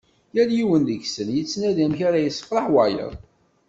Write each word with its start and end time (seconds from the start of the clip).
Yal 0.35 0.49
yiwen 0.57 0.83
deg-sen 0.89 1.27
yettnadi 1.35 1.81
amek 1.85 1.99
ara 2.07 2.25
yessefreḥ 2.25 2.65
wayeḍ. 2.73 3.13